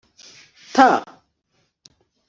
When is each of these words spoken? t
t 0.73 0.83